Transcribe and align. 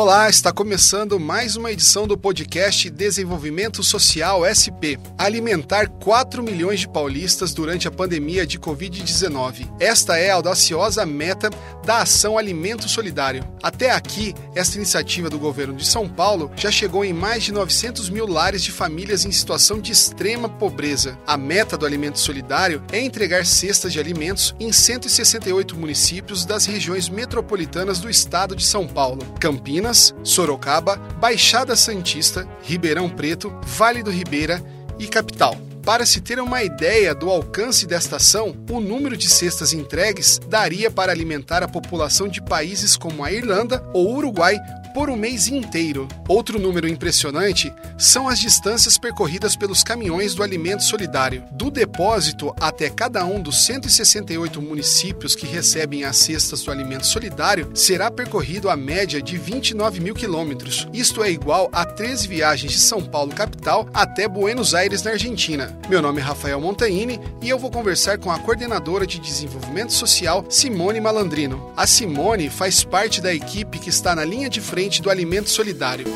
Olá, 0.00 0.30
está 0.30 0.50
começando 0.50 1.20
mais 1.20 1.56
uma 1.56 1.70
edição 1.70 2.06
do 2.06 2.16
podcast 2.16 2.88
Desenvolvimento 2.88 3.82
Social 3.82 4.40
SP. 4.48 4.96
Alimentar 5.18 5.88
4 5.88 6.42
milhões 6.42 6.80
de 6.80 6.88
paulistas 6.88 7.52
durante 7.52 7.86
a 7.86 7.90
pandemia 7.90 8.46
de 8.46 8.58
Covid-19. 8.58 9.70
Esta 9.78 10.16
é 10.16 10.30
a 10.30 10.36
audaciosa 10.36 11.04
meta 11.04 11.50
da 11.84 11.98
ação 11.98 12.38
Alimento 12.38 12.88
Solidário. 12.88 13.46
Até 13.62 13.90
aqui, 13.90 14.34
esta 14.54 14.78
iniciativa 14.78 15.28
do 15.28 15.38
governo 15.38 15.74
de 15.74 15.86
São 15.86 16.08
Paulo 16.08 16.50
já 16.56 16.70
chegou 16.70 17.04
em 17.04 17.12
mais 17.12 17.42
de 17.42 17.52
900 17.52 18.08
mil 18.08 18.26
lares 18.26 18.62
de 18.62 18.72
famílias 18.72 19.26
em 19.26 19.30
situação 19.30 19.78
de 19.78 19.92
extrema 19.92 20.48
pobreza. 20.48 21.18
A 21.26 21.36
meta 21.36 21.76
do 21.76 21.84
Alimento 21.84 22.18
Solidário 22.18 22.82
é 22.90 23.02
entregar 23.02 23.44
cestas 23.44 23.92
de 23.92 24.00
alimentos 24.00 24.54
em 24.58 24.72
168 24.72 25.76
municípios 25.76 26.46
das 26.46 26.64
regiões 26.64 27.10
metropolitanas 27.10 27.98
do 27.98 28.08
estado 28.08 28.56
de 28.56 28.64
São 28.64 28.86
Paulo. 28.86 29.20
Campinas 29.38 29.89
Sorocaba, 29.92 30.96
Baixada 30.96 31.74
Santista, 31.76 32.48
Ribeirão 32.62 33.08
Preto, 33.08 33.52
Vale 33.62 34.02
do 34.02 34.10
Ribeira 34.10 34.62
e 34.98 35.06
Capital. 35.06 35.56
Para 35.84 36.04
se 36.04 36.20
ter 36.20 36.38
uma 36.38 36.62
ideia 36.62 37.14
do 37.14 37.30
alcance 37.30 37.86
desta 37.86 38.16
ação, 38.16 38.54
o 38.70 38.80
número 38.80 39.16
de 39.16 39.28
cestas 39.28 39.72
entregues 39.72 40.38
daria 40.46 40.90
para 40.90 41.10
alimentar 41.10 41.62
a 41.62 41.68
população 41.68 42.28
de 42.28 42.42
países 42.42 42.96
como 42.96 43.24
a 43.24 43.32
Irlanda 43.32 43.82
ou 43.94 44.14
Uruguai 44.14 44.58
por 44.92 45.08
um 45.08 45.16
mês 45.16 45.48
inteiro. 45.48 46.08
Outro 46.28 46.58
número 46.58 46.88
impressionante 46.88 47.72
são 47.96 48.28
as 48.28 48.38
distâncias 48.38 48.98
percorridas 48.98 49.54
pelos 49.54 49.82
caminhões 49.82 50.34
do 50.34 50.42
alimento 50.42 50.82
solidário. 50.82 51.44
Do 51.52 51.70
depósito 51.70 52.54
até 52.60 52.90
cada 52.90 53.24
um 53.24 53.40
dos 53.40 53.64
168 53.64 54.60
municípios 54.60 55.34
que 55.34 55.46
recebem 55.46 56.04
as 56.04 56.16
cestas 56.16 56.62
do 56.62 56.70
alimento 56.70 57.06
solidário, 57.06 57.70
será 57.74 58.10
percorrido 58.10 58.68
a 58.68 58.76
média 58.76 59.22
de 59.22 59.36
29 59.36 60.00
mil 60.00 60.14
quilômetros. 60.14 60.88
Isto 60.92 61.22
é 61.22 61.30
igual 61.30 61.68
a 61.72 61.84
13 61.84 62.26
viagens 62.26 62.72
de 62.72 62.78
São 62.78 63.02
Paulo 63.02 63.34
capital 63.34 63.88
até 63.94 64.26
Buenos 64.26 64.74
Aires, 64.74 65.02
na 65.02 65.12
Argentina. 65.12 65.78
Meu 65.88 66.02
nome 66.02 66.20
é 66.20 66.24
Rafael 66.24 66.60
Montaini 66.60 67.20
e 67.42 67.48
eu 67.48 67.58
vou 67.58 67.70
conversar 67.70 68.18
com 68.18 68.30
a 68.30 68.38
coordenadora 68.38 69.06
de 69.06 69.18
desenvolvimento 69.18 69.92
social, 69.92 70.44
Simone 70.48 71.00
Malandrino. 71.00 71.72
A 71.76 71.86
Simone 71.86 72.48
faz 72.50 72.82
parte 72.82 73.20
da 73.20 73.32
equipe 73.32 73.78
que 73.78 73.88
está 73.88 74.14
na 74.14 74.24
linha 74.24 74.48
de 74.48 74.60
frente 74.60 74.79
frente 74.80 75.02
do 75.02 75.10
alimento 75.10 75.50
solidário. 75.50 76.06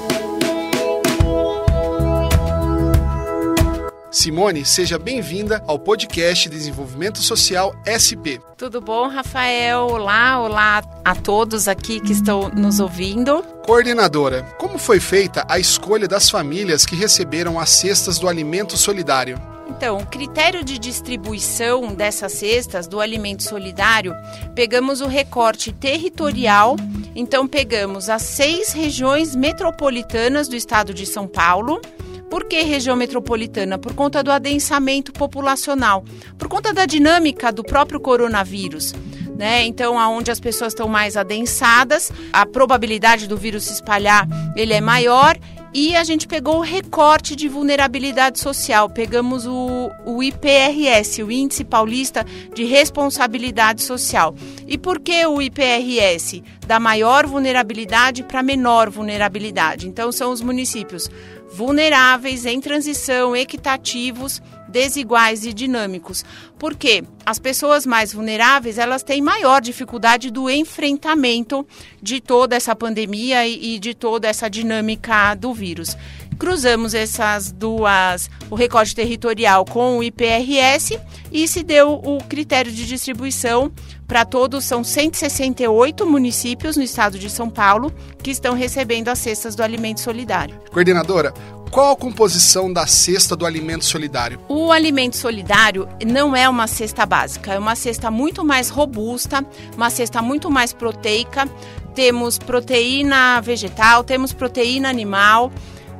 Simone, 4.10 4.64
seja 4.64 4.98
bem-vinda 4.98 5.62
ao 5.66 5.78
podcast 5.78 6.48
Desenvolvimento 6.48 7.18
Social 7.18 7.74
SP. 7.84 8.40
Tudo 8.56 8.80
bom, 8.80 9.06
Rafael? 9.06 9.88
Olá, 9.88 10.40
olá 10.40 10.82
a 11.04 11.14
todos 11.14 11.68
aqui 11.68 12.00
que 12.00 12.12
estão 12.12 12.48
nos 12.48 12.80
ouvindo. 12.80 13.42
Coordenadora, 13.66 14.44
como 14.56 14.78
foi 14.78 14.98
feita 14.98 15.44
a 15.46 15.58
escolha 15.58 16.08
das 16.08 16.30
famílias 16.30 16.86
que 16.86 16.96
receberam 16.96 17.60
as 17.60 17.68
cestas 17.68 18.18
do 18.18 18.26
alimento 18.26 18.78
solidário? 18.78 19.38
Então, 19.68 19.98
o 19.98 20.06
critério 20.06 20.64
de 20.64 20.78
distribuição 20.78 21.94
dessas 21.94 22.32
cestas 22.32 22.86
do 22.86 23.00
alimento 23.00 23.42
solidário, 23.42 24.14
pegamos 24.54 25.00
o 25.00 25.06
recorte 25.06 25.72
territorial. 25.72 26.76
Então, 27.14 27.46
pegamos 27.46 28.08
as 28.08 28.22
seis 28.22 28.72
regiões 28.72 29.36
metropolitanas 29.36 30.48
do 30.48 30.56
estado 30.56 30.92
de 30.92 31.06
São 31.06 31.26
Paulo. 31.28 31.80
Por 32.28 32.44
que 32.44 32.62
região 32.62 32.96
metropolitana? 32.96 33.78
Por 33.78 33.94
conta 33.94 34.22
do 34.22 34.32
adensamento 34.32 35.12
populacional, 35.12 36.04
por 36.36 36.48
conta 36.48 36.72
da 36.72 36.84
dinâmica 36.84 37.52
do 37.52 37.62
próprio 37.62 38.00
coronavírus. 38.00 38.92
Né? 39.36 39.64
Então, 39.64 39.98
aonde 39.98 40.30
as 40.30 40.40
pessoas 40.40 40.72
estão 40.72 40.88
mais 40.88 41.16
adensadas, 41.16 42.10
a 42.32 42.46
probabilidade 42.46 43.28
do 43.28 43.36
vírus 43.36 43.64
se 43.64 43.74
espalhar 43.74 44.26
ele 44.56 44.72
é 44.72 44.80
maior 44.80 45.36
e 45.74 45.96
a 45.96 46.04
gente 46.04 46.28
pegou 46.28 46.58
o 46.58 46.60
recorte 46.60 47.34
de 47.34 47.48
vulnerabilidade 47.48 48.38
social, 48.38 48.88
pegamos 48.88 49.44
o, 49.44 49.90
o 50.06 50.22
IPRS, 50.22 51.20
o 51.20 51.32
Índice 51.32 51.64
Paulista 51.64 52.24
de 52.54 52.62
Responsabilidade 52.62 53.82
Social. 53.82 54.36
E 54.68 54.78
por 54.78 55.00
que 55.00 55.26
o 55.26 55.42
IPRS? 55.42 56.44
Da 56.64 56.78
maior 56.78 57.26
vulnerabilidade 57.26 58.22
para 58.22 58.40
menor 58.40 58.88
vulnerabilidade. 58.88 59.88
Então, 59.88 60.12
são 60.12 60.30
os 60.30 60.40
municípios 60.40 61.10
vulneráveis, 61.52 62.46
em 62.46 62.60
transição, 62.60 63.34
equitativos, 63.34 64.40
desiguais 64.74 65.46
e 65.46 65.52
dinâmicos. 65.52 66.24
Porque 66.58 67.04
as 67.24 67.38
pessoas 67.38 67.86
mais 67.86 68.12
vulneráveis, 68.12 68.76
elas 68.76 69.04
têm 69.04 69.22
maior 69.22 69.60
dificuldade 69.60 70.32
do 70.32 70.50
enfrentamento 70.50 71.64
de 72.02 72.20
toda 72.20 72.56
essa 72.56 72.74
pandemia 72.74 73.46
e 73.46 73.78
de 73.78 73.94
toda 73.94 74.26
essa 74.26 74.50
dinâmica 74.50 75.36
do 75.36 75.54
vírus. 75.54 75.96
Cruzamos 76.36 76.92
essas 76.94 77.52
duas, 77.52 78.28
o 78.50 78.56
recorde 78.56 78.92
territorial 78.96 79.64
com 79.64 79.98
o 79.98 80.02
IPRS 80.02 80.98
e 81.30 81.46
se 81.46 81.62
deu 81.62 81.92
o 81.92 82.18
critério 82.24 82.72
de 82.72 82.84
distribuição 82.84 83.72
para 84.06 84.24
todos, 84.24 84.64
são 84.64 84.84
168 84.84 86.06
municípios 86.06 86.76
no 86.76 86.82
estado 86.82 87.18
de 87.18 87.30
São 87.30 87.48
Paulo 87.48 87.92
que 88.22 88.30
estão 88.30 88.54
recebendo 88.54 89.08
as 89.08 89.18
cestas 89.18 89.54
do 89.54 89.62
alimento 89.62 90.00
solidário. 90.00 90.60
Coordenadora, 90.70 91.32
qual 91.74 91.90
a 91.90 91.96
composição 91.96 92.72
da 92.72 92.86
cesta 92.86 93.34
do 93.34 93.44
alimento 93.44 93.84
solidário? 93.84 94.38
O 94.48 94.70
alimento 94.70 95.16
solidário 95.16 95.88
não 96.06 96.36
é 96.36 96.48
uma 96.48 96.68
cesta 96.68 97.04
básica, 97.04 97.52
é 97.52 97.58
uma 97.58 97.74
cesta 97.74 98.12
muito 98.12 98.44
mais 98.44 98.68
robusta, 98.68 99.44
uma 99.74 99.90
cesta 99.90 100.22
muito 100.22 100.48
mais 100.52 100.72
proteica. 100.72 101.48
Temos 101.92 102.38
proteína 102.38 103.40
vegetal, 103.40 104.04
temos 104.04 104.32
proteína 104.32 104.88
animal, 104.88 105.50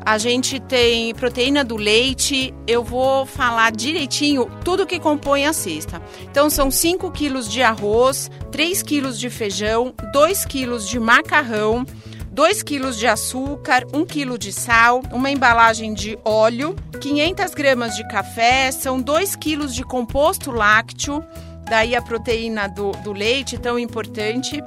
a 0.07 0.17
gente 0.17 0.61
tem 0.61 1.13
proteína 1.13 1.65
do 1.65 1.77
leite. 1.77 2.55
Eu 2.69 2.85
vou 2.85 3.27
falar 3.27 3.73
direitinho 3.73 4.49
tudo 4.65 4.87
que 4.87 5.01
compõe 5.01 5.45
a 5.45 5.53
cesta. 5.53 6.01
Então, 6.31 6.49
são 6.49 6.71
5 6.71 7.11
quilos 7.11 7.51
de 7.51 7.63
arroz, 7.63 8.31
3 8.53 8.81
quilos 8.81 9.19
de 9.19 9.29
feijão, 9.29 9.93
2 10.13 10.45
quilos 10.45 10.89
de 10.89 11.01
macarrão, 11.01 11.85
2 12.35 12.65
quilos 12.65 12.99
de 12.99 13.07
açúcar, 13.07 13.87
1 13.93 14.05
quilo 14.07 14.37
de 14.37 14.53
sal, 14.53 15.03
uma 15.13 15.31
embalagem 15.31 15.95
de 15.95 16.19
óleo, 16.25 16.75
500 17.01 17.55
gramas 17.55 17.95
de 17.95 18.03
café, 18.09 18.73
são 18.73 19.01
2 19.01 19.37
quilos 19.37 19.73
de 19.73 19.85
composto 19.85 20.51
lácteo, 20.51 21.25
daí 21.71 21.95
a 21.95 22.03
proteína 22.03 22.67
do, 22.67 22.91
do 23.05 23.13
leite 23.13 23.57
tão 23.57 23.79
importante. 23.79 24.61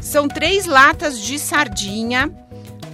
São 0.00 0.28
três 0.28 0.66
latas 0.66 1.20
de 1.20 1.40
sardinha, 1.40 2.32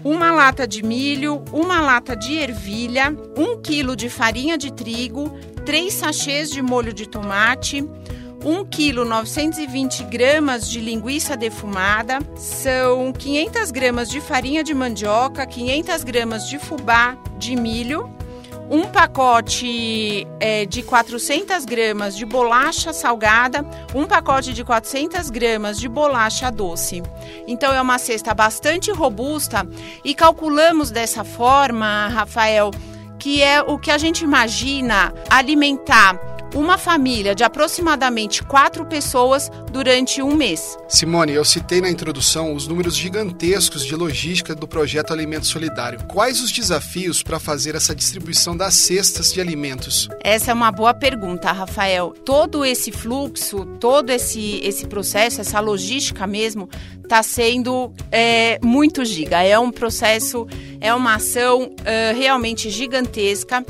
uma 0.03 0.33
lata 0.33 0.67
de 0.67 0.83
milho, 0.83 1.45
uma 1.53 1.83
lata 1.83 2.17
de 2.17 2.39
ervilha, 2.39 3.15
1 3.37 3.61
quilo 3.61 3.95
de 3.95 4.09
farinha 4.09 4.57
de 4.57 4.73
trigo, 4.73 5.31
3 5.67 5.93
sachês 5.93 6.51
de 6.51 6.63
molho 6.63 6.95
de 6.95 7.07
tomate, 7.07 7.87
1 8.45 8.67
kg 8.67 9.05
920 9.05 10.05
gramas 10.05 10.69
de 10.69 10.79
linguiça 10.79 11.35
defumada, 11.35 12.19
são 12.37 13.11
500 13.11 13.71
gramas 13.71 14.11
de 14.11 14.21
farinha 14.21 14.63
de 14.63 14.75
mandioca, 14.75 15.47
500 15.47 16.05
gramas 16.05 16.47
de 16.47 16.59
fubá 16.59 17.17
de 17.39 17.57
milho, 17.57 18.15
um 18.71 18.83
pacote 18.83 20.27
é, 20.41 20.67
de 20.67 20.83
400 20.83 21.65
gramas 21.65 22.15
de 22.15 22.27
bolacha 22.27 22.93
salgada, 22.93 23.65
um 23.95 24.05
pacote 24.05 24.53
de 24.53 24.63
400 24.63 25.31
gramas 25.31 25.79
de 25.79 25.89
bolacha 25.89 26.51
doce. 26.51 27.03
Então 27.47 27.73
é 27.73 27.81
uma 27.81 27.99
cesta 27.99 28.35
bastante 28.35 28.91
robusta 28.91 29.67
e 30.05 30.15
calculamos 30.15 30.91
dessa 30.91 31.25
forma, 31.25 32.09
Rafael, 32.09 32.71
que 33.19 33.43
é 33.43 33.63
o 33.63 33.79
que 33.79 33.91
a 33.91 33.97
gente 33.97 34.23
imagina 34.23 35.15
alimentar 35.31 36.34
uma 36.55 36.79
família 36.79 37.35
de 37.35 37.43
aproximadamente 37.43 38.43
quatro 38.43 38.87
pessoas 38.87 39.51
durante 39.73 40.23
um 40.23 40.35
mês. 40.35 40.79
Simone, 40.89 41.33
eu 41.33 41.45
citei 41.45 41.81
na 41.81 41.91
introdução 41.91 42.55
os 42.55 42.69
números 42.69 42.97
gigantescos 42.97 43.85
de 43.85 43.95
logística 43.97 44.55
do 44.55 44.67
projeto 44.67 45.13
Alimento 45.13 45.47
Solidário. 45.47 46.05
Quais 46.07 46.41
os 46.41 46.53
desafios 46.53 47.23
para 47.23 47.41
fazer 47.41 47.75
essa 47.75 47.95
distribuição 47.95 48.57
das 48.57 48.75
cestas 48.75 49.33
de 49.33 49.41
alimentos? 49.41 50.09
Essa 50.23 50.53
é 50.53 50.55
uma 50.55 50.71
boa 50.71 50.95
pergunta, 50.95 51.51
Rafael. 51.51 52.15
Todo 52.25 52.65
esse 52.65 52.93
fluxo, 52.93 53.67
todo 53.81 54.11
esse, 54.11 54.61
esse 54.63 54.87
processo, 54.87 55.41
essa 55.41 55.59
logística 55.59 56.27
mesmo, 56.27 56.69
está 57.03 57.23
sendo 57.23 57.93
é, 58.13 58.59
muito 58.63 59.05
giga. 59.05 59.43
É 59.43 59.59
um 59.59 59.73
processo, 59.73 60.47
é 60.81 60.95
uma 60.95 61.17
ação 61.17 61.73
realmente 62.17 62.71
gigantesca. 62.71 63.65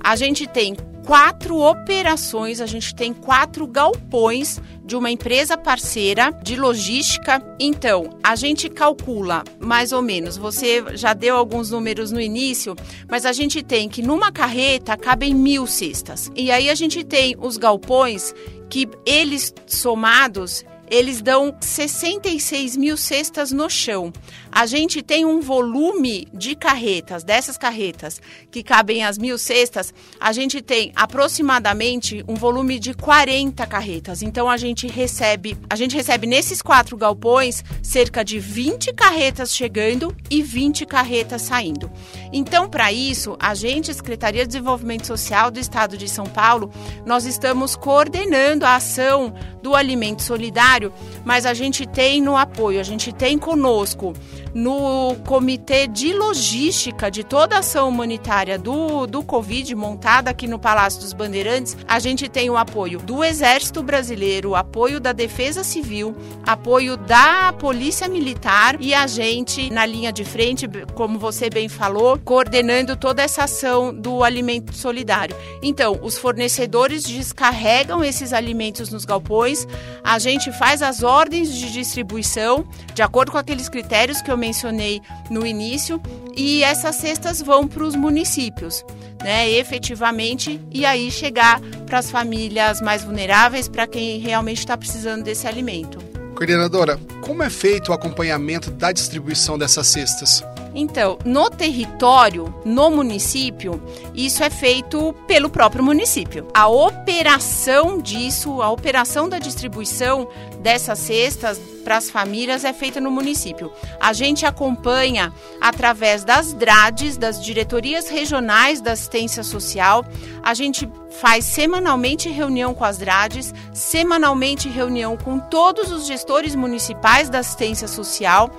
A 0.00 0.14
gente 0.14 0.46
tem 0.46 0.76
quatro 1.08 1.56
operações, 1.56 2.60
a 2.60 2.66
gente 2.66 2.94
tem 2.94 3.14
quatro 3.14 3.66
galpões 3.66 4.60
de 4.84 4.94
uma 4.94 5.10
empresa 5.10 5.56
parceira 5.56 6.30
de 6.42 6.54
logística. 6.54 7.42
Então, 7.58 8.10
a 8.22 8.36
gente 8.36 8.68
calcula 8.68 9.42
mais 9.58 9.90
ou 9.90 10.02
menos, 10.02 10.36
você 10.36 10.84
já 10.96 11.14
deu 11.14 11.34
alguns 11.34 11.70
números 11.70 12.12
no 12.12 12.20
início, 12.20 12.76
mas 13.08 13.24
a 13.24 13.32
gente 13.32 13.62
tem 13.62 13.88
que 13.88 14.02
numa 14.02 14.30
carreta 14.30 14.98
cabem 14.98 15.34
mil 15.34 15.66
cestas. 15.66 16.30
E 16.36 16.50
aí 16.50 16.68
a 16.68 16.74
gente 16.74 17.02
tem 17.02 17.34
os 17.38 17.56
galpões 17.56 18.34
que 18.68 18.86
eles 19.06 19.54
somados 19.66 20.62
eles 20.90 21.20
dão 21.20 21.54
66 21.60 22.76
mil 22.76 22.96
cestas 22.96 23.52
no 23.52 23.68
chão. 23.68 24.12
A 24.50 24.66
gente 24.66 25.02
tem 25.02 25.24
um 25.24 25.40
volume 25.40 26.26
de 26.32 26.54
carretas, 26.54 27.22
dessas 27.22 27.56
carretas 27.58 28.20
que 28.50 28.62
cabem 28.62 29.04
as 29.04 29.18
mil 29.18 29.38
cestas, 29.38 29.92
a 30.18 30.32
gente 30.32 30.62
tem 30.62 30.92
aproximadamente 30.96 32.24
um 32.26 32.34
volume 32.34 32.78
de 32.78 32.94
40 32.94 33.66
carretas. 33.66 34.22
Então 34.22 34.48
a 34.48 34.56
gente 34.56 34.86
recebe, 34.86 35.56
a 35.68 35.76
gente 35.76 35.94
recebe 35.94 36.26
nesses 36.26 36.62
quatro 36.62 36.96
galpões 36.96 37.62
cerca 37.82 38.24
de 38.24 38.38
20 38.38 38.92
carretas 38.94 39.54
chegando 39.54 40.14
e 40.30 40.42
20 40.42 40.86
carretas 40.86 41.42
saindo. 41.42 41.90
Então, 42.32 42.68
para 42.68 42.92
isso, 42.92 43.36
a 43.40 43.54
gente, 43.54 43.92
Secretaria 43.92 44.42
de 44.42 44.48
Desenvolvimento 44.48 45.06
Social 45.06 45.50
do 45.50 45.58
Estado 45.58 45.96
de 45.96 46.08
São 46.08 46.26
Paulo, 46.26 46.70
nós 47.04 47.24
estamos 47.24 47.74
coordenando 47.74 48.64
a 48.64 48.76
ação 48.76 49.34
do 49.62 49.74
alimento 49.74 50.22
solidário, 50.22 50.77
mas 51.24 51.46
a 51.46 51.54
gente 51.54 51.86
tem 51.86 52.20
no 52.20 52.36
apoio, 52.36 52.80
a 52.80 52.82
gente 52.84 53.12
tem 53.12 53.38
conosco 53.38 54.14
no 54.54 55.16
comitê 55.26 55.86
de 55.86 56.12
logística 56.12 57.10
de 57.10 57.22
toda 57.24 57.56
a 57.56 57.58
ação 57.58 57.88
humanitária 57.88 58.58
do, 58.58 59.06
do 59.06 59.22
Covid, 59.22 59.74
montada 59.74 60.30
aqui 60.30 60.46
no 60.46 60.58
Palácio 60.58 61.00
dos 61.00 61.12
Bandeirantes, 61.12 61.76
a 61.86 61.98
gente 61.98 62.28
tem 62.28 62.48
o 62.50 62.56
apoio 62.56 62.98
do 63.00 63.22
Exército 63.22 63.82
Brasileiro, 63.82 64.54
apoio 64.54 65.00
da 65.00 65.12
Defesa 65.12 65.62
Civil, 65.62 66.16
apoio 66.46 66.96
da 66.96 67.52
Polícia 67.52 68.08
Militar 68.08 68.76
e 68.80 68.94
a 68.94 69.06
gente 69.06 69.70
na 69.70 69.84
linha 69.84 70.12
de 70.12 70.24
frente, 70.24 70.68
como 70.94 71.18
você 71.18 71.50
bem 71.50 71.68
falou, 71.68 72.18
coordenando 72.24 72.96
toda 72.96 73.22
essa 73.22 73.44
ação 73.44 73.94
do 73.94 74.24
alimento 74.24 74.74
solidário. 74.74 75.36
Então, 75.62 75.98
os 76.02 76.16
fornecedores 76.16 77.02
descarregam 77.02 78.02
esses 78.02 78.32
alimentos 78.32 78.90
nos 78.90 79.04
galpões, 79.04 79.66
a 80.02 80.18
gente 80.18 80.50
faz 80.52 80.82
as 80.82 81.02
ordens 81.02 81.52
de 81.52 81.70
distribuição 81.72 82.66
de 82.94 83.02
acordo 83.02 83.32
com 83.32 83.38
aqueles 83.38 83.68
critérios 83.68 84.22
que 84.22 84.30
eu 84.30 84.37
mencionei 84.38 85.02
no 85.30 85.44
início, 85.44 86.00
e 86.36 86.62
essas 86.62 86.96
cestas 86.96 87.42
vão 87.42 87.66
para 87.66 87.84
os 87.84 87.94
municípios, 87.94 88.84
né, 89.22 89.50
efetivamente, 89.50 90.60
e 90.70 90.86
aí 90.86 91.10
chegar 91.10 91.60
para 91.86 91.98
as 91.98 92.10
famílias 92.10 92.80
mais 92.80 93.02
vulneráveis, 93.02 93.68
para 93.68 93.86
quem 93.86 94.18
realmente 94.18 94.58
está 94.58 94.76
precisando 94.76 95.24
desse 95.24 95.46
alimento. 95.46 95.98
Coordenadora, 96.34 97.00
como 97.20 97.42
é 97.42 97.50
feito 97.50 97.90
o 97.90 97.92
acompanhamento 97.92 98.70
da 98.70 98.92
distribuição 98.92 99.58
dessas 99.58 99.88
cestas? 99.88 100.44
Então, 100.74 101.18
no 101.24 101.50
território, 101.50 102.54
no 102.64 102.90
município, 102.90 103.82
isso 104.14 104.42
é 104.42 104.50
feito 104.50 105.14
pelo 105.26 105.48
próprio 105.48 105.82
município. 105.82 106.46
A 106.54 106.68
operação 106.68 107.98
disso, 107.98 108.62
a 108.62 108.70
operação 108.70 109.28
da 109.28 109.38
distribuição 109.38 110.28
dessas 110.60 110.98
cestas 110.98 111.58
para 111.88 111.96
as 111.96 112.10
famílias 112.10 112.64
é 112.64 112.72
feita 112.72 113.00
no 113.00 113.10
município. 113.10 113.72
A 113.98 114.12
gente 114.12 114.44
acompanha 114.44 115.32
através 115.60 116.22
das 116.22 116.52
DRADs, 116.52 117.16
das 117.16 117.42
diretorias 117.42 118.08
regionais 118.10 118.80
da 118.80 118.92
assistência 118.92 119.42
social. 119.42 120.04
A 120.42 120.52
gente 120.52 120.86
faz 121.10 121.44
semanalmente 121.46 122.28
reunião 122.28 122.74
com 122.74 122.84
as 122.84 122.98
DRADs, 122.98 123.54
semanalmente 123.72 124.68
reunião 124.68 125.16
com 125.16 125.38
todos 125.38 125.90
os 125.90 126.06
gestores 126.06 126.54
municipais 126.54 127.30
da 127.30 127.38
assistência 127.38 127.88
social. 127.88 128.50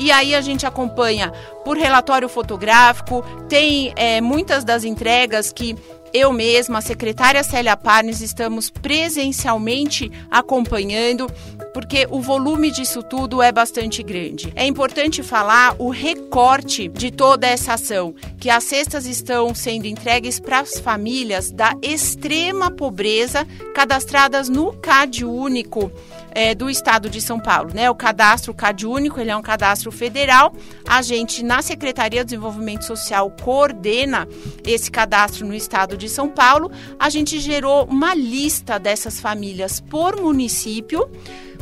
E 0.00 0.10
aí 0.10 0.34
a 0.34 0.40
gente 0.40 0.64
acompanha 0.64 1.30
por 1.62 1.76
relatório 1.76 2.26
fotográfico, 2.26 3.22
tem 3.50 3.92
é, 3.94 4.18
muitas 4.18 4.64
das 4.64 4.82
entregas 4.82 5.52
que 5.52 5.76
eu 6.12 6.32
mesma, 6.32 6.78
a 6.78 6.80
secretária 6.80 7.44
Célia 7.44 7.76
Parnes, 7.76 8.22
estamos 8.22 8.70
presencialmente 8.70 10.10
acompanhando, 10.30 11.30
porque 11.72 12.06
o 12.10 12.20
volume 12.20 12.70
disso 12.70 13.02
tudo 13.02 13.42
é 13.42 13.52
bastante 13.52 14.02
grande. 14.02 14.52
É 14.54 14.66
importante 14.66 15.22
falar 15.22 15.74
o 15.78 15.90
recorte 15.90 16.88
de 16.88 17.10
toda 17.10 17.46
essa 17.46 17.74
ação, 17.74 18.14
que 18.38 18.50
as 18.50 18.64
cestas 18.64 19.06
estão 19.06 19.54
sendo 19.54 19.86
entregues 19.86 20.40
para 20.40 20.60
as 20.60 20.78
famílias 20.78 21.50
da 21.50 21.74
extrema 21.82 22.70
pobreza 22.70 23.46
cadastradas 23.74 24.48
no 24.48 24.72
CAD 24.72 25.24
único 25.24 25.92
é, 26.32 26.54
do 26.54 26.70
Estado 26.70 27.08
de 27.08 27.20
São 27.20 27.38
Paulo. 27.38 27.70
Né? 27.74 27.90
O 27.90 27.94
cadastro 27.94 28.54
CAD 28.54 28.86
único 28.86 29.20
ele 29.20 29.30
é 29.30 29.36
um 29.36 29.42
cadastro 29.42 29.90
federal. 29.90 30.54
A 30.88 31.02
gente, 31.02 31.42
na 31.42 31.62
Secretaria 31.62 32.20
de 32.20 32.30
Desenvolvimento 32.30 32.84
Social, 32.84 33.30
coordena 33.42 34.28
esse 34.64 34.90
cadastro 34.90 35.46
no 35.46 35.54
Estado 35.54 35.96
de 35.96 36.08
São 36.08 36.28
Paulo. 36.28 36.70
A 36.98 37.08
gente 37.10 37.38
gerou 37.40 37.84
uma 37.84 38.14
lista 38.14 38.78
dessas 38.78 39.20
famílias 39.20 39.80
por 39.80 40.20
município 40.20 41.10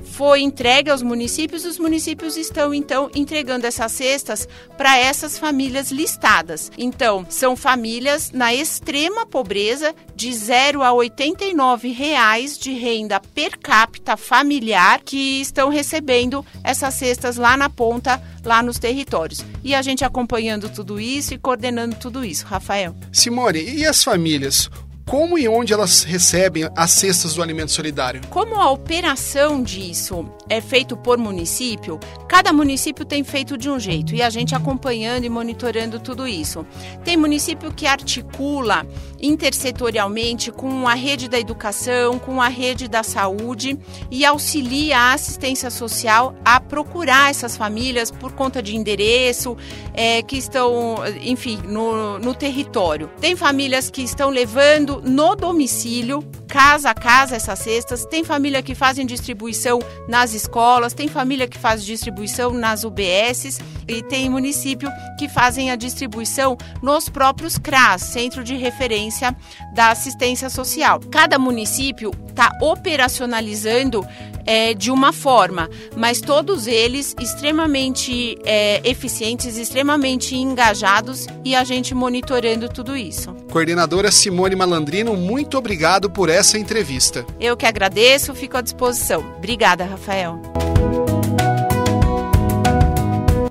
foi 0.08 0.40
entregue 0.40 0.90
aos 0.90 1.02
municípios, 1.02 1.64
os 1.64 1.78
municípios 1.78 2.36
estão 2.36 2.74
então 2.74 3.10
entregando 3.14 3.66
essas 3.66 3.92
cestas 3.92 4.48
para 4.76 4.96
essas 4.96 5.38
famílias 5.38 5.90
listadas. 5.90 6.72
Então, 6.76 7.26
são 7.28 7.54
famílias 7.54 8.32
na 8.32 8.52
extrema 8.54 9.26
pobreza, 9.26 9.94
de 10.14 10.32
0 10.32 10.82
a 10.82 10.92
89 10.92 11.92
reais 11.92 12.58
de 12.58 12.72
renda 12.72 13.20
per 13.20 13.56
capita 13.58 14.16
familiar 14.16 15.00
que 15.04 15.40
estão 15.40 15.68
recebendo 15.68 16.44
essas 16.64 16.94
cestas 16.94 17.36
lá 17.36 17.56
na 17.56 17.70
ponta, 17.70 18.20
lá 18.44 18.62
nos 18.62 18.78
territórios. 18.78 19.44
E 19.62 19.74
a 19.74 19.82
gente 19.82 20.04
acompanhando 20.04 20.68
tudo 20.68 20.98
isso 20.98 21.34
e 21.34 21.38
coordenando 21.38 21.94
tudo 21.96 22.24
isso, 22.24 22.46
Rafael. 22.46 22.96
Simone, 23.12 23.62
e 23.62 23.86
as 23.86 24.02
famílias? 24.02 24.68
Como 25.08 25.38
e 25.38 25.48
onde 25.48 25.72
elas 25.72 26.02
recebem 26.02 26.68
as 26.76 26.90
cestas 26.90 27.32
do 27.34 27.42
alimento 27.42 27.72
solidário? 27.72 28.20
Como 28.28 28.56
a 28.56 28.70
operação 28.70 29.62
disso 29.62 30.28
é 30.50 30.60
feito 30.60 30.98
por 30.98 31.16
município, 31.16 31.98
cada 32.28 32.52
município 32.52 33.06
tem 33.06 33.24
feito 33.24 33.56
de 33.56 33.70
um 33.70 33.80
jeito 33.80 34.14
e 34.14 34.20
a 34.20 34.28
gente 34.28 34.54
acompanhando 34.54 35.24
e 35.24 35.30
monitorando 35.30 35.98
tudo 35.98 36.26
isso. 36.26 36.64
Tem 37.04 37.16
município 37.16 37.72
que 37.72 37.86
articula 37.86 38.86
intersetorialmente 39.20 40.52
com 40.52 40.86
a 40.86 40.94
rede 40.94 41.26
da 41.26 41.40
educação, 41.40 42.18
com 42.18 42.40
a 42.40 42.48
rede 42.48 42.86
da 42.86 43.02
saúde 43.02 43.78
e 44.10 44.26
auxilia 44.26 44.98
a 44.98 45.12
assistência 45.14 45.70
social 45.70 46.34
a 46.44 46.60
procurar 46.60 47.30
essas 47.30 47.56
famílias 47.56 48.10
por 48.10 48.32
conta 48.32 48.62
de 48.62 48.76
endereço, 48.76 49.56
é, 49.94 50.22
que 50.22 50.36
estão, 50.36 50.96
enfim, 51.22 51.58
no, 51.64 52.18
no 52.18 52.34
território. 52.34 53.10
Tem 53.20 53.34
famílias 53.34 53.88
que 53.90 54.02
estão 54.02 54.28
levando 54.28 54.97
no 55.04 55.34
domicílio, 55.34 56.22
casa 56.48 56.90
a 56.90 56.94
casa, 56.94 57.36
essas 57.36 57.58
cestas. 57.58 58.04
Tem 58.06 58.24
família 58.24 58.62
que 58.62 58.74
fazem 58.74 59.06
distribuição 59.06 59.78
nas 60.08 60.32
escolas, 60.32 60.94
tem 60.94 61.06
família 61.06 61.46
que 61.46 61.58
faz 61.58 61.84
distribuição 61.84 62.52
nas 62.52 62.82
UBSs 62.82 63.60
e 63.86 64.02
tem 64.02 64.28
município 64.30 64.90
que 65.18 65.28
fazem 65.28 65.70
a 65.70 65.76
distribuição 65.76 66.56
nos 66.82 67.08
próprios 67.08 67.58
CRAS, 67.58 68.02
Centro 68.02 68.42
de 68.42 68.56
Referência 68.56 69.36
da 69.74 69.90
Assistência 69.90 70.48
Social. 70.48 71.00
Cada 71.10 71.38
município 71.38 72.10
está 72.28 72.50
operacionalizando 72.60 74.06
é, 74.48 74.72
de 74.72 74.90
uma 74.90 75.12
forma, 75.12 75.68
mas 75.94 76.22
todos 76.22 76.66
eles 76.66 77.14
extremamente 77.20 78.38
é, 78.46 78.80
eficientes, 78.82 79.58
extremamente 79.58 80.34
engajados 80.34 81.26
e 81.44 81.54
a 81.54 81.62
gente 81.64 81.94
monitorando 81.94 82.66
tudo 82.66 82.96
isso. 82.96 83.34
Coordenadora 83.50 84.10
Simone 84.10 84.56
Malandrino, 84.56 85.14
muito 85.18 85.58
obrigado 85.58 86.08
por 86.08 86.30
essa 86.30 86.37
entrevista. 86.58 87.26
Eu 87.40 87.56
que 87.56 87.66
agradeço, 87.66 88.34
fico 88.34 88.56
à 88.56 88.60
disposição. 88.60 89.20
Obrigada, 89.36 89.84
Rafael. 89.84 90.40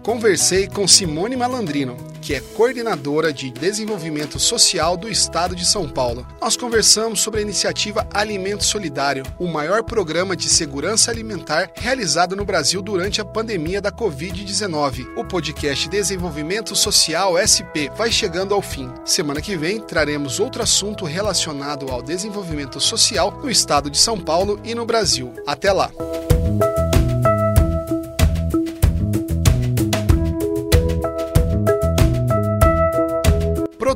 Conversei 0.08 0.70
com 0.70 0.88
Simone 0.88 1.36
Malandrino 1.36 1.98
que 2.28 2.34
é 2.34 2.42
coordenadora 2.42 3.32
de 3.32 3.50
desenvolvimento 3.50 4.38
social 4.38 4.98
do 4.98 5.08
estado 5.08 5.56
de 5.56 5.66
São 5.66 5.88
Paulo. 5.88 6.28
Nós 6.42 6.58
conversamos 6.58 7.22
sobre 7.22 7.40
a 7.40 7.44
iniciativa 7.44 8.06
Alimento 8.14 8.66
Solidário, 8.66 9.24
o 9.40 9.48
maior 9.48 9.82
programa 9.82 10.36
de 10.36 10.50
segurança 10.50 11.10
alimentar 11.10 11.72
realizado 11.74 12.36
no 12.36 12.44
Brasil 12.44 12.82
durante 12.82 13.22
a 13.22 13.26
pandemia 13.26 13.80
da 13.80 13.94
Covid-19. 13.94 15.08
O 15.16 15.24
podcast 15.24 15.88
Desenvolvimento 15.88 16.76
Social 16.76 17.36
SP 17.40 17.88
vai 17.96 18.12
chegando 18.12 18.54
ao 18.54 18.62
fim. 18.62 18.92
Semana 19.06 19.42
que 19.42 19.56
vem 19.56 19.80
traremos 19.80 20.38
outro 20.38 20.62
assunto 20.62 21.06
relacionado 21.06 21.90
ao 21.90 22.02
desenvolvimento 22.02 22.78
social 22.82 23.40
no 23.42 23.50
estado 23.50 23.90
de 23.90 23.98
São 23.98 24.20
Paulo 24.20 24.60
e 24.66 24.76
no 24.76 24.86
Brasil. 24.86 25.34
Até 25.46 25.72
lá! 25.72 25.90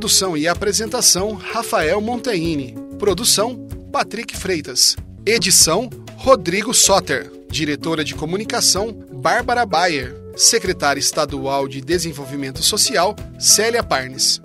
Produção 0.01 0.35
e 0.35 0.47
apresentação: 0.47 1.33
Rafael 1.33 2.01
Montaini. 2.01 2.75
Produção: 2.97 3.55
Patrick 3.91 4.35
Freitas. 4.35 4.97
Edição: 5.23 5.91
Rodrigo 6.15 6.73
Soter. 6.73 7.31
Diretora 7.47 8.03
de 8.03 8.15
Comunicação: 8.15 8.91
Bárbara 9.13 9.63
Bayer. 9.63 10.15
Secretária 10.35 10.99
Estadual 10.99 11.67
de 11.67 11.81
Desenvolvimento 11.81 12.63
Social: 12.63 13.15
Célia 13.37 13.83
Parnes. 13.83 14.41